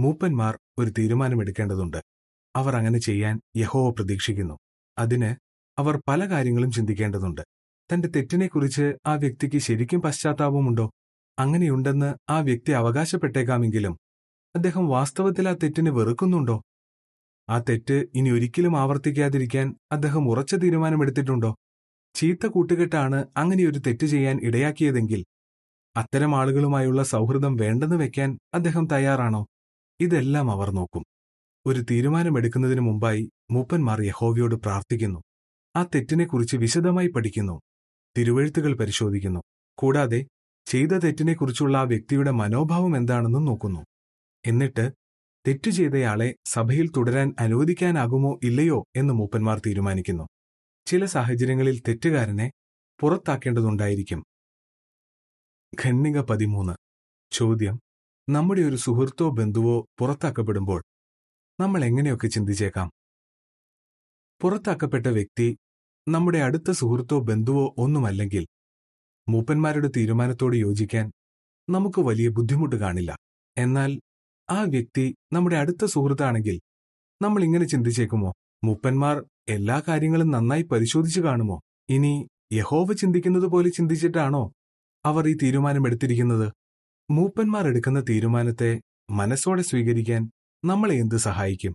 [0.00, 2.11] മൂപ്പന്മാർ ഒരു തീരുമാനമെടുക്കേണ്ടതുണ്ട്.
[2.56, 4.58] അവർ അങ്ങനെ ചെയ്യാൻ യഹോവ പ്രതീക്ഷിക്കുന്നു.
[4.98, 5.34] അതിന്
[5.78, 7.40] അവർ പല കാര്യങ്ങളും ചിന്തിക്കേണ്ടതുണ്ട്.
[7.94, 10.90] തന്റെ തെറ്റിനെക്കുറിച്ച് ആ വ്യക്തിക്ക് ശരിക്കും പശ്ചാത്താപമുണ്ടോ?
[11.38, 13.98] അങ്ങനെയുണ്ടെന്ന് ആ വ്യക്തി അവകാശപ്പെട്ടേക്കാമെങ്കിലും
[14.56, 16.62] അദ്ദേഹം വാസ്തവത്തിൽ ആ തെറ്റിനെ വെറുക്കുന്നുണ്ടോ?
[17.48, 21.56] ആ തെറ്റ് ഇനി ഒരിക്കലും ആവർത്തിക്കാതിരിക്കാൻ അദ്ദേഹം ഉറച്ച തീരുമാനമെടുത്തിട്ടുണ്ടോ?
[22.14, 25.24] ചീത്ത കൂട്ടുകെട്ടാണ് അങ്ങനെയൊരു തെറ്റ് ചെയ്യാൻ ഇടയാക്കിയതെങ്കിൽ
[25.96, 29.46] അത്തരം ആളുകളുമായുള്ള സൗഹൃദം വേണ്ടെന്ന് വെക്കാൻ അദ്ദേഹം തയ്യാറാണോ?
[30.00, 31.04] ഇതെല്ലാം അവർ നോക്കും.
[31.66, 35.20] ഒരു തീരുമാനമെടുക്കുന്നതിന് മുമ്പായി മൂപ്പന്മാർ യഹോവയോട് പ്രാർത്ഥിക്കുന്നു.
[35.76, 37.60] ആ തെറ്റിനെക്കുറിച്ച് വിശദമായി പഠിക്കുന്നു.
[38.18, 39.40] തിരുവഴുത്തുകൾ പരിശോധിക്കുന്നു.
[39.78, 40.26] കൂടാതെ
[40.66, 43.84] ചെയ്ത തെറ്റിനെക്കുറിച്ചുള്ള ആ വ്യക്തിയുടെ മനോഭാവം എന്താണെന്നും നോക്കുന്നു.
[44.46, 44.92] എന്നിട്ട്
[45.48, 50.28] തെറ്റു ചെയ്തയാളെ സഭയിൽ തുടരാൻ അനുവദിക്കാനാകുമോ ഇല്ലയോ എന്ന് മൂപ്പന്മാർ തീരുമാനിക്കുന്നു.
[50.86, 52.50] ചില സാഹചര്യങ്ങളിൽ തെറ്റുകാരനെ
[53.00, 54.24] പുറത്താക്കേണ്ടതുണ്ടായിരിക്കും.
[55.86, 56.72] ഖണ്ണിക പതിമൂന്ന്.
[57.32, 57.80] ചോദ്യം.
[58.28, 60.82] നമ്മുടെ ഒരു സുഹൃത്തോ ബന്ധുവോ പുറത്താക്കപ്പെടുമ്പോൾ
[61.60, 62.88] നമ്മൾ എങ്ങനെയൊക്കെ ചിന്തിച്ചേക്കാം?
[64.40, 65.58] പുറത്താക്കപ്പെട്ട വ്യക്തി
[66.08, 68.44] നമ്മുടെ അടുത്ത സുഹൃത്തോ ബന്ധുവോ ഒന്നുമല്ലെങ്കിൽ
[69.28, 71.12] മൂപ്പന്മാരുടെ തീരുമാനത്തോട് യോജിക്കാൻ
[71.68, 73.16] നമുക്ക് വലിയ ബുദ്ധിമുട്ട് കാണില്ല.
[73.58, 74.00] എന്നാൽ
[74.50, 76.60] ആ വ്യക്തി നമ്മുടെ അടുത്ത സുഹൃത്താണെങ്കിൽ
[77.22, 78.30] നമ്മൾ ഇങ്ങനെ ചിന്തിച്ചേക്കുമോ?
[78.64, 81.60] മൂപ്പന്മാർ എല്ലാ കാര്യങ്ങളും നന്നായി പരിശോധിച്ചു കാണുമോ?
[81.90, 84.52] ഇനി യഹോവ ചിന്തിക്കുന്നത് പോലെ ചിന്തിച്ചിട്ടാണോ
[85.04, 86.52] അവർ ഈ തീരുമാനമെടുത്തിരിക്കുന്നത്
[87.10, 88.80] മൂപ്പന്മാർ എടുക്കുന്ന തീരുമാനത്തെ
[89.10, 90.22] മനസ്സോടെ സ്വീകരിക്കാൻ
[90.64, 91.74] നമ്മളെ എന്ത് സഹായിക്കും?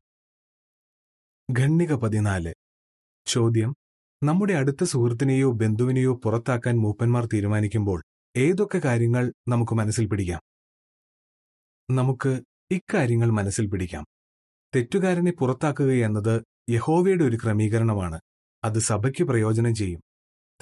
[1.59, 2.53] ഖണ്ണിക പതിനാല്.
[3.25, 3.75] ചോദ്യം.
[4.23, 8.03] നമ്മുടെ അടുത്ത സുഹൃത്തിനെയോ ബന്ധുവിനെയോ പുറത്താക്കാൻ മൂപ്പന്മാർ തീരുമാനിക്കുമ്പോൾ
[8.37, 10.41] ഏതൊക്കെ കാര്യങ്ങൾ നമുക്ക് മനസ്സിൽ പിടിക്കാം?
[11.91, 12.41] നമുക്ക്
[12.71, 14.05] ഇക്കാര്യങ്ങൾ മനസ്സിൽ പിടിക്കാം.
[14.75, 18.19] തെറ്റുകാരനെ പുറത്താക്കുക എന്നത് യഹോവയുടെ ഒരു ക്രമീകരണമാണ്.
[18.63, 20.01] അത് സഭയ്ക്ക് പ്രയോജനം ചെയ്യും.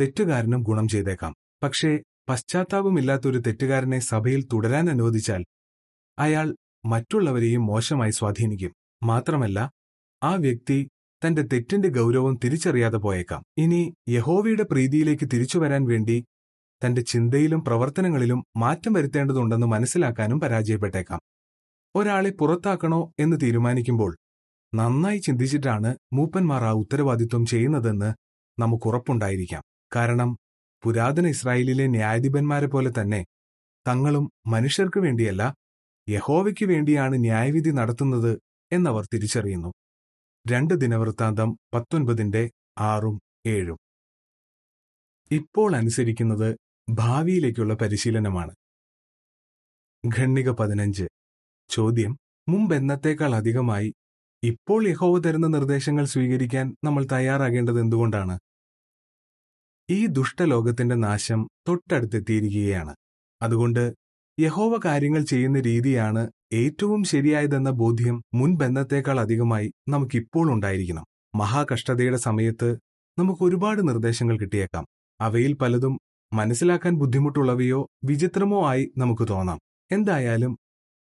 [0.02, 1.34] തെറ്റുകാരനും ഗുണം ചെയ്തേക്കാം.
[1.64, 5.46] പക്ഷേ പശ്ചാത്താപമില്ലാത്ത ഒരു തെറ്റുകാരനെ സഭയിൽ തുടരാൻ അനുവദിച്ചാൽ
[6.20, 6.56] അയാൾ
[6.86, 8.72] മറ്റുള്ളവരെയും മോശമായി സ്വാധീനിക്കും.
[9.04, 9.60] മാത്രമല്ല
[10.24, 10.78] ആ വ്യക്തി
[11.22, 13.44] തന്റെ തെറ്റിന്റെ ഗൗരവം തിരിച്ചറിയാതെ പോയേക്കാം.
[13.58, 16.18] ഇനി യഹോവയുടെ പ്രീതിയിലേക്ക് തിരിച്ചുവരാൻ വേണ്ടി
[16.86, 21.20] തന്റെ ചിന്തയിലും പ്രവർത്തനങ്ങളിലും മാറ്റം വരുത്തേണ്ടതുണ്ടെന്ന് മനസ്സിലാക്കാനും പരാജയപ്പെട്ടേക്കാം.
[21.96, 24.12] ഒരാളെ പുറത്താക്കണോ എന്ന് തീരുമാനിക്കുമ്പോൾ
[24.74, 28.10] നന്നായി ചിന്തിച്ചിട്ടാണ് മൂപ്പന്മാർ ആ ഉത്തരവാദിത്വം ചെയ്യുന്നതെന്ന്
[28.58, 29.64] നമുക്കുറപ്പുണ്ടായിരിക്കാം
[29.96, 30.30] കാരണം
[30.84, 33.26] പുരാതന ഇസ്രായേലിലെ ന്യായാധിപന്മാരെ പോലെ തന്നെ
[33.86, 35.44] തങ്ങളും മനുഷ്യർക്കു വേണ്ടിയല്ല
[36.10, 38.40] യഹോവയ്ക്കു വേണ്ടിയാണ് ന്യായവിധി നടത്തുന്നത്
[38.72, 39.74] എന്നവർ തിരിച്ചറിയുന്നു.
[40.52, 43.78] രണ്ട് ദിനവൃത്താന്തം പത്തൊൻപതിന്റെ ആറും ഏഴും.
[45.32, 46.56] ഇപ്പോൾ അനുസരിക്കുന്നത്
[46.90, 48.56] ഭാവിയിലേക്കുള്ള പരിശീലനമാണ്.
[50.20, 51.08] ഖണ്ണിക പതിനഞ്ച്.
[51.70, 53.94] ചോദ്യം മുമ്പെന്നത്തേക്കാൾ അധികമായി
[54.44, 58.40] ഇപ്പോൾ യഹോവ തരുന്ന നിർദ്ദേശങ്ങൾ സ്വീകരിക്കാൻ നമ്മൾ തയ്യാറാകേണ്ടത് എന്തുകൊണ്ടാണ്?
[59.90, 62.96] ഈ ദുഷ്ടലോകത്തിന്റെ നാശം തൊട്ടടുത്തെത്തിയിരിക്കുകയാണ്.
[63.42, 64.05] അതുകൊണ്ട്
[64.40, 71.06] യഹോവ കാര്യങ്ങൾ ചെയ്യുന്ന രീതിയാണ് ഏറ്റവും ശരിയായതെന്ന ബോധ്യം മുൻബന്ധത്തേക്കാൾ അധികമായി നമുക്കിപ്പോൾ ഉണ്ടായിരിക്കണം.
[71.36, 72.70] മഹാകഷ്ടതയുടെ സമയത്ത്
[73.18, 74.86] നമുക്ക് ഒരുപാട് നിർദ്ദേശങ്ങൾ കിട്ടിയേക്കാം.
[75.22, 76.00] അവയിൽ പലതും
[76.34, 79.60] മനസ്സിലാക്കാൻ ബുദ്ധിമുട്ടുള്ളവയോ വിചിത്രമോ ആയി നമുക്ക് തോന്നാം.
[79.92, 80.58] എന്തായാലും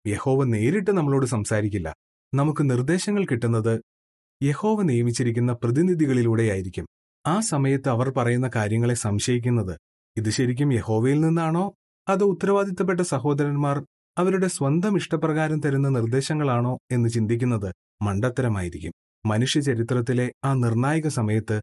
[0.06, 1.88] യഹോവ നേരിട്ട് നമ്മളോട് സംസാരിക്കില്ല.
[2.34, 3.80] നമുക്ക് നിർദ്ദേശങ്ങൾ കിട്ടുന്നത്
[4.42, 6.86] യഹോവ നിയമിച്ചിരിക്കുന്ന പ്രതിനിധികളിലൂടെയായിരിക്കും
[7.26, 9.74] ആ സമയത്ത് അവർ പറയുന്ന കാര്യങ്ങളെ സംശയിക്കുന്നത്
[10.16, 11.64] ഇത് ശരിക്കും യഹോവയിൽ നിന്നാണോ
[12.08, 13.84] അതോ ഉത്തരവാദിത്തപ്പെട്ട സഹോദരന്മാർ
[14.18, 18.92] അവരുടെ സ്വന്തം ഇഷ്ടപ്രകാരം തരുന്ന നിർദ്ദേശങ്ങളാണോ എന്ന് ചിന്തിക്കുന്നത് മണ്ടത്തരമായിരിക്കും.
[19.26, 21.60] മനുഷ്യ ചരിത്രത്തിലെ ആ നിർണായക സമയത്ത്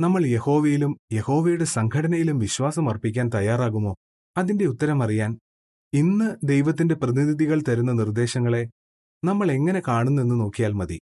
[0.00, 3.92] നമ്മൾ യഹോവയിലും യഹോവയുടെ സംഘടനയിലും വിശ്വാസം അർപ്പിക്കാൻ തയ്യാറാകുമോ?
[4.36, 5.38] അതിന്റെ ഉത്തരമറിയാൻ
[5.94, 8.62] ഇന്ന് ദൈവത്തിന്റെ പ്രതിനിധികൾ തരുന്ന നിർദ്ദേശങ്ങളെ
[9.24, 10.98] നമ്മൾ എങ്ങനെ കാണുന്നെന്ന് നോക്കിയാൽ മതി.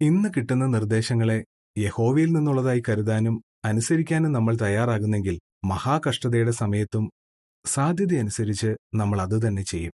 [0.00, 1.44] ഇന്ന് കിട്ടുന്ന നിർദ്ദേശങ്ങളെ
[1.78, 7.04] യഹോവയിൽ നിന്നുള്ളതായി കരുതാനും അനുസരിക്കാനും നമ്മൾ തയ്യാറാകുന്നെങ്കിൽ മഹാകഷ്ടതയുടെ സമയത്തും
[7.68, 9.92] സാധ്യതയനുസരിച്ച് നമ്മൾ അതുതന്നെ ചെയ്യും.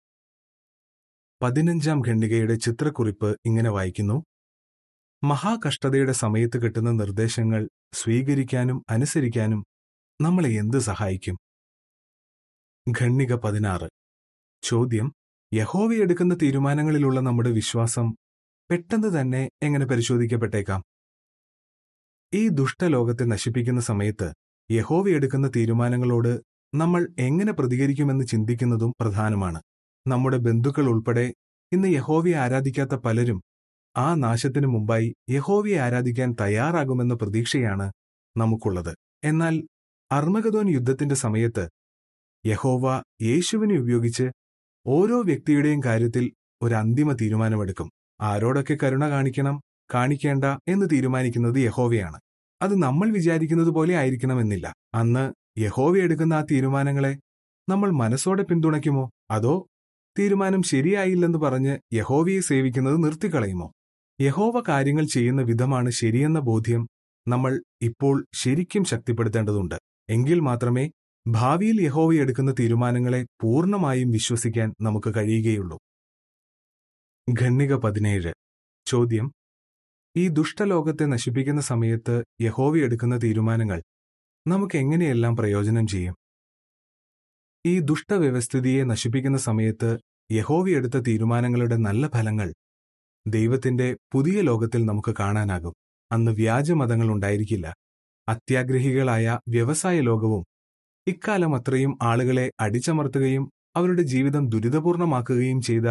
[1.42, 4.24] പതിനഞ്ചാം ഖണ്ഡികയുടെ ചിത്രക്കുറിപ്പ് ഇങ്ങനെ വായിക്കുന്നു.
[5.24, 9.66] മഹാകഷ്ടതയുടെ സമയത്ത് കിട്ടുന്ന നിർദ്ദേശങ്ങൾ സ്വീകരിക്കാനും അനുസരിക്കാനും
[10.22, 11.38] നമ്മളെ എന്ത് സഹായിക്കും?
[13.02, 13.90] ഖണ്ണിക പതിനാറ്.
[14.64, 15.14] ചോദ്യം.
[15.54, 18.16] യഹോവ എടുക്കുന്ന തീരുമാനങ്ങളിലുള്ള നമ്മുടെ വിശ്വാസം
[18.72, 20.84] പെട്ടെന്ന് തന്നെ എങ്ങനെ പരിശോധിക്കപ്പെട്ടേക്കാം?
[22.34, 24.34] ഈ ദുഷ്ടലോകത്തെ നശിപ്പിക്കുന്ന സമയത്ത്
[24.72, 29.62] യഹോവ എടുക്കുന്ന തീരുമാനങ്ങളോട് നമ്മൾ എങ്ങനെ പ്രതികരിക്കുമെന്ന് ചിന്തിക്കുന്നതും പ്രധാനമാണ്.
[30.08, 31.34] നമ്മുടെ ബന്ധുക്കൾ ഉൾപ്പെടെ
[31.72, 33.42] ഇന്ന് യഹോവയെ ആരാധിക്കാത്ത പലരും
[33.98, 37.92] ആ നാശത്തിനു മുമ്പായി യഹോവയെ ആരാധിക്കാൻ തയ്യാറാകുമെന്ന പ്രതീക്ഷയാണ്
[38.38, 38.96] നമുക്കുള്ളത്.
[39.24, 39.64] എന്നാൽ
[40.12, 41.70] അർമഗദോൻ യുദ്ധത്തിന്റെ സമയത്ത്
[42.46, 44.32] യഹോവ യേശുവിനെ ഉപയോഗിച്ച്
[44.88, 47.90] ഓരോ വ്യക്തിയുടെയും കാര്യത്തിൽ ഒരു അന്തിമ തീരുമാനമെടുക്കും.
[48.22, 49.62] ആരോടൊക്കെ കരുണ കാണിക്കണം
[49.94, 52.20] കാണിക്കേണ്ട എന്ന് തീരുമാനിക്കുന്നത് യഹോവയാണ്.
[52.62, 54.74] അത് നമ്മൾ വിചാരിക്കുന്നത് പോലെ ആയിരിക്കണമെന്നില്ല.
[54.94, 57.20] അന്ന് യഹോവ എടുക്കുന്ന ആ തീരുമാനങ്ങളെ
[57.70, 59.12] നമ്മൾ മനസ്സോടെ പിന്തുണയ്ക്കുമോ?
[59.32, 59.68] അതോ
[60.20, 63.72] തീരുമാനം ശരിയായില്ലെന്ന് പറഞ്ഞ് യഹോവയെ സേവിക്കുന്നത് നിർത്തിക്കളയുമോ?
[64.22, 66.88] യഹോവ കാര്യങ്ങൾ ചെയ്യുന്ന വിധമാണ് ശരിയെന്ന ബോധ്യം
[67.28, 69.76] നമ്മൾ ഇപ്പോൾ ശരിക്കും ശക്തിപ്പെടുത്തേണ്ടതുണ്ട്.
[70.10, 70.92] എങ്കിൽ മാത്രമേ
[71.28, 75.78] ഭാവിയിൽ യഹോവ എടുക്കുന്ന തീരുമാനങ്ങളെ പൂർണമായും വിശ്വസിക്കാൻ നമുക്ക് കഴിയുകയുള്ളൂ.
[77.42, 78.34] ഖണ്ണിക പതിനേഴ്.
[78.86, 79.32] ചോദ്യം.
[80.18, 83.84] ഈ ദുഷ്ടലോകത്തെ നശിപ്പിക്കുന്ന സമയത്ത് യഹോവ എടുക്കുന്ന തീരുമാനങ്ങൾ
[84.48, 86.16] നമുക്ക് എങ്ങനെയെല്ലാം പ്രയോജനം ചെയ്യും?
[87.66, 90.00] ഈ ദുഷ്ടവ്യവസ്ഥിതിയെ നശിപ്പിക്കുന്ന സമയത്ത്
[90.32, 92.54] യഹോവ എടുത്ത തീരുമാനങ്ങളുടെ നല്ല ഫലങ്ങൾ
[93.28, 95.74] ദൈവത്തിന്റെ പുതിയ ലോകത്തിൽ നമുക്ക് കാണാനാകും.
[96.12, 97.68] അന്ന് വ്യാജമതങ്ങൾ ഉണ്ടായിരിക്കില്ല.
[98.30, 100.44] അത്യാഗ്രഹികളായ വ്യവസായ ലോകവും
[101.08, 105.88] ഇക്കാലം അത്രയും ആളുകളെ അടിച്ചമർത്തുകയും അവരുടെ ജീവിതം ദുരിതപൂർണമാക്കുകയും ചെയ്ത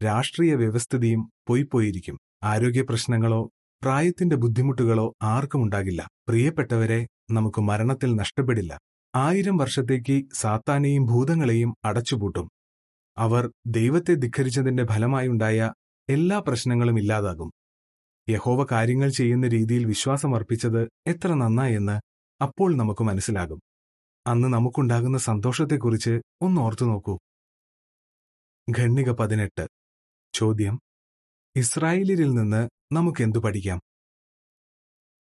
[0.00, 3.42] രാഷ്ട്രീയ വ്യവസ്ഥിതിയും പൊയ്പോയിരിക്കും ആരോഗ്യ പ്രശ്നങ്ങളോ
[3.84, 6.08] പ്രായത്തിന്റെ ബുദ്ധിമുട്ടുകളോ ആർക്കും ഉണ്ടാകില്ല.
[6.28, 8.80] പ്രിയപ്പെട്ടവരെ നമുക്ക് മരണത്തിൽ നഷ്ടപ്പെടില്ല.
[9.14, 12.48] ആയിരം വർഷത്തേക്ക് സാത്താനെയും ഭൂതങ്ങളെയും അടച്ചുപൂട്ടും.
[13.18, 15.72] അവർ ദൈവത്തെ ധിഖരിച്ചതിന്റെ ഫലമായുണ്ടായ
[16.08, 17.50] എല്ലാ പ്രശ്നങ്ങളും ഇല്ലാതാകും.
[18.28, 22.00] യഹോവ കാര്യങ്ങൾ ചെയ്യുന്ന രീതിയിൽ വിശ്വാസമർപ്പിച്ചത് എത്ര നന്നായെന്ന്
[22.42, 23.60] അപ്പോൾ നമുക്ക് മനസ്സിലാകും.
[24.26, 27.18] അന്ന് നമുക്കുണ്ടാകുന്ന സന്തോഷത്തെക്കുറിച്ച് ഒന്ന് ഓർത്തു നോക്കൂ.
[28.78, 29.68] ഖണ്ണിക പതിനെട്ട്.
[30.32, 30.80] ചോദ്യം.
[31.56, 33.80] ഇസ്രായേലിൽ നിന്ന് നമുക്കെന്തു പഠിക്കാം?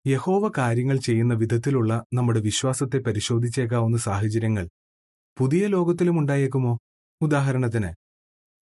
[0.06, 4.68] യഹോവ കാര്യങ്ങൾ ചെയ്യുന്ന വിധത്തിലുള്ള നമ്മുടെ വിശ്വാസത്തെ പരിശോധിച്ചേക്കാവുന്ന സാഹചര്യങ്ങൾ
[5.38, 6.78] പുതിയ ലോകത്തിലും ഉണ്ടായേക്കുമോ?
[7.20, 7.90] ഉദാഹരണത്തിന്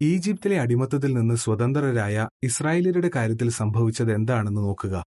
[0.03, 5.05] ഈജിപ്തിലെ അടിമത്തത്തിൽ നിന്ന് സ്വതന്ത്രരായ ഇസ്രായേലരുടെ കാര്യത്തിൽ സംഭവിച്ചത് എന്താണെന്ന് നോക്കുക.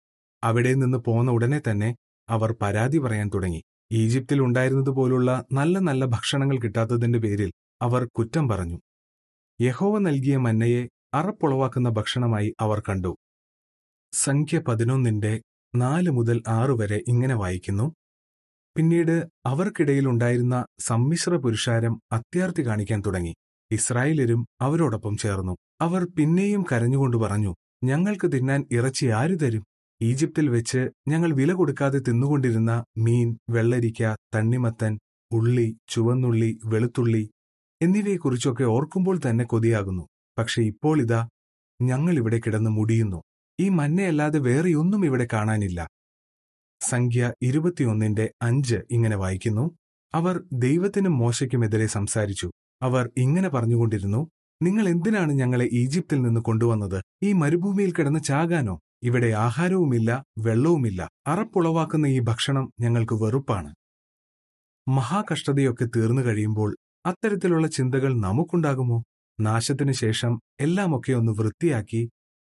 [0.44, 1.96] അവിടെ നിന്ന് പോന്ന ഉടനെ തന്നെ
[2.30, 3.64] അവർ പരാതി പറയാൻ തുടങ്ങി.
[3.92, 8.80] ഈജിപ്തിൽ ഉണ്ടായിരുന്നതുപോലുള്ള നല്ല നല്ല ഭക്ഷണങ്ങൾ കിട്ടാത്തതിന്റെ പേരിൽ അവർ കുറ്റം പറഞ്ഞു.
[9.62, 13.16] യഹോവ നൽകിയ മന്നയെ അറപ്പുളവാക്കുന്ന ഭക്ഷണമായി അവർ കണ്ടു.
[14.14, 15.42] സംഖ്യ പതിനൊന്നിന്റെ
[15.76, 17.94] നാല് മുതൽ ആറ് വരെ ഇങ്ങനെ വായിക്കുന്നു.
[18.76, 23.34] പിന്നീട് അവർക്കിടയിൽ ഉണ്ടായിരുന്ന സമ്മിശ്ര പുരുഷാരം അത്യാർത്തി കാണിക്കാൻ തുടങ്ങി.
[23.72, 25.58] ഇസ്രായേലരും അവരോടൊപ്പം ചേർന്നു.
[25.82, 29.64] അവർ പിന്നെയും കരഞ്ഞുകൊണ്ട് പറഞ്ഞു ഞങ്ങൾക്ക് തിന്നാൻ ഇറച്ചി ആര് തരും?
[30.02, 35.00] ഈജിപ്തിൽ വെച്ച് ഞങ്ങൾ വില കൊടുക്കാതെ തിന്നുകൊണ്ടിരുന്ന മീൻ വെള്ളരിക്ക തണ്ണിമത്തൻ
[35.32, 37.30] ഉള്ളി ചുവന്നുള്ളി വെളുത്തുള്ളി
[37.82, 40.08] എന്നിവയെക്കുറിച്ചൊക്കെ ഓർക്കുമ്പോൾ തന്നെ കൊതിയാകുന്നു.
[40.38, 41.30] പക്ഷെ ഇപ്പോൾ ഇതാ
[41.82, 43.20] ഞങ്ങൾ ഇവിടെ കിടന്ന് മുടിയുന്നു.
[43.60, 45.88] ഈ മഞ്ഞയല്ലാതെ വേറെയൊന്നും ഇവിടെ കാണാനില്ല.
[46.82, 49.72] സംഖ്യ ഇരുപത്തിയൊന്നിന്റെ അഞ്ച് ഇങ്ങനെ വായിക്കുന്നു.
[50.14, 52.52] അവർ ദൈവത്തിനും മോശയ്ക്കുമെതിരെ സംസാരിച്ചു.
[52.82, 54.28] അവർ ഇങ്ങനെ പറഞ്ഞുകൊണ്ടിരുന്നു
[54.62, 57.04] നിങ്ങൾ എന്തിനാണ് ഞങ്ങളെ ഈജിപ്തിൽ നിന്ന് കൊണ്ടുവന്നത്?
[57.24, 58.80] ഈ മരുഭൂമിയിൽ കിടന്ന് ചാകാനോ?
[59.04, 61.10] ഇവിടെ ആഹാരവുമില്ല വെള്ളവുമില്ല.
[61.28, 63.76] അറപ്പുളവാക്കുന്ന ഈ ഭക്ഷണം ഞങ്ങൾക്ക് വെറുപ്പാണ്.
[64.88, 69.04] മഹാകഷ്ടതയൊക്കെ തീർന്നു കഴിയുമ്പോൾ അത്തരത്തിലുള്ള ചിന്തകൾ നമുക്കുണ്ടാകുമോ?
[69.40, 72.10] നാശത്തിനു ശേഷം എല്ലാമൊക്കെ ഒന്ന് വൃത്തിയാക്കി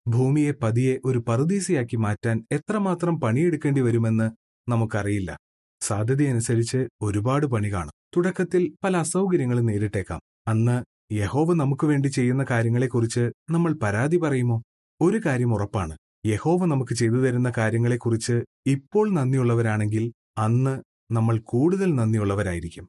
[0.07, 4.31] ഭൂമിയെ പതിയെ ഒരു പറുദീസയാക്കി മാറ്റാൻ എത്രമാത്രം പണിയെടുക്കേണ്ടി വരുമെന്ന്
[4.71, 5.39] നമുക്കറിയില്ല.
[5.81, 7.93] സാധ്യതയനുസരിച്ച് ഒരുപാട് പണി കാണും.
[8.17, 10.21] തുടക്കത്തിൽ പല അസൗകര്യങ്ങളും നേരിട്ടേക്കാം.
[10.49, 10.85] അന്ന്
[11.15, 14.63] യഹോവ നമുക്ക് വേണ്ടി ചെയ്യുന്ന കാര്യങ്ങളെക്കുറിച്ച് നമ്മൾ പരാതി പറയുമോ?
[15.01, 15.97] ഒരു കാര്യം ഉറപ്പാണ്.
[16.27, 22.89] യഹോവ നമുക്ക് ചെയ്തു തരുന്ന കാര്യങ്ങളെക്കുറിച്ച് ഇപ്പോൾ നന്ദിയുള്ളവരാണെങ്കിൽ അന്ന് നമ്മൾ കൂടുതൽ നന്ദിയുള്ളവരായിരിക്കും.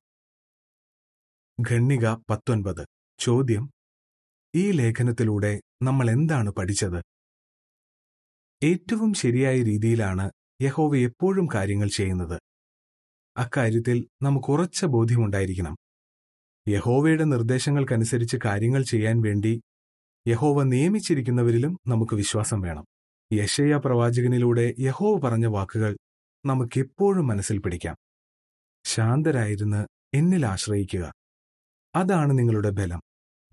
[1.72, 2.86] ഖണ്ണിക പത്തൊൻപത്.
[3.20, 3.72] ചോദ്യം.
[4.56, 7.04] ഈ ലേഖനത്തിലൂടെ നമ്മൾ എന്താണ് പഠിച്ചത്?
[8.64, 12.42] ഏറ്റവും ശരിയായ രീതിയിലാണ് യഹോവ എപ്പോഴും കാര്യങ്ങൾ ചെയ്യുന്നത്.
[13.38, 15.76] അക്കാര്യത്തിൽ നമുക്ക് ഉറച്ച ബോധ്യമുണ്ടായിരിക്കണം.
[16.68, 19.62] യഹോവയുടെ നിർദ്ദേശങ്ങൾക്കനുസരിച്ച് കാര്യങ്ങൾ ചെയ്യാൻ വേണ്ടി
[20.28, 22.86] യഹോവ നിയമിച്ചിരിക്കുന്നവരിലും നമുക്ക് വിശ്വാസം വേണം.
[23.34, 25.98] യശയ പ്രവാചകനിലൂടെ യഹോവ പറഞ്ഞ വാക്കുകൾ
[26.46, 27.96] നമുക്കെപ്പോഴും മനസ്സിൽ പിടിക്കാം.
[28.86, 31.14] ശാന്തരായിരുന്ന് എന്നിൽ ആശ്രയിക്കുക.
[31.96, 33.02] അതാണ് നിങ്ങളുടെ ബലം.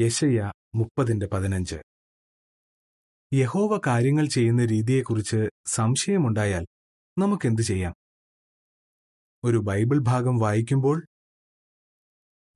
[0.00, 1.76] യശയ്യ മുപ്പതിന്റെ പതിനഞ്ച്.
[3.32, 6.66] യഹോവ കാര്യങ്ങൾ ചെയ്യുന്ന രീതിയെക്കുറിച്ച് സംശയമുണ്ടായാൽ
[7.18, 7.94] നമുക്കെന്തു ചെയ്യാം?
[9.44, 11.06] ഒരു ബൈബിൾ ഭാഗം വായിക്കുമ്പോൾ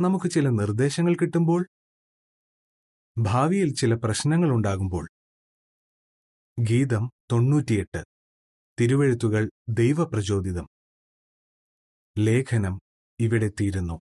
[0.01, 1.67] നമുക്ക് ചില നിർദ്ദേശങ്ങൾ കിട്ടുമ്പോൾ
[3.19, 5.09] ഭാവിയിൽ ചില പ്രശ്നങ്ങൾ ഉണ്ടാകുമ്പോൾ
[6.59, 8.05] ഗീതം തൊണ്ണൂറ്റിയെട്ട്
[8.81, 10.67] തിരുവഴുത്തുകൾ ദൈവപ്രചോദിതം.
[12.19, 12.81] ലേഖനം
[13.21, 14.01] ഇവിടെ തീരുന്നു.